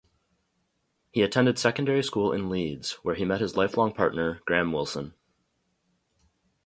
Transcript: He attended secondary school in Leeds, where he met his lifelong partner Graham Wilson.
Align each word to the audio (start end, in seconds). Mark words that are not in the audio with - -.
He 1.11 1.21
attended 1.21 1.59
secondary 1.59 2.01
school 2.01 2.33
in 2.33 2.49
Leeds, 2.49 2.93
where 3.03 3.13
he 3.13 3.23
met 3.23 3.39
his 3.39 3.55
lifelong 3.55 3.93
partner 3.93 4.41
Graham 4.47 4.71
Wilson. 4.71 5.13